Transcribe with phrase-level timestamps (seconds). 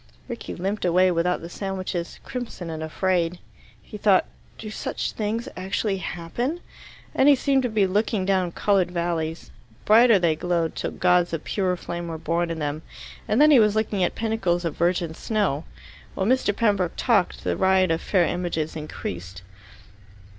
[0.27, 3.37] Rickie limped away without the sandwiches, crimson and afraid.
[3.83, 4.25] He thought,
[4.57, 6.61] "Do such things actually happen?"
[7.13, 9.51] and he seemed to be looking down coloured valleys.
[9.85, 12.81] Brighter they glowed, till gods of pure flame were born in them,
[13.27, 15.65] and then he was looking at pinnacles of virgin snow.
[16.15, 16.51] While Mr.
[16.57, 19.43] Pembroke talked, the riot of fair images increased.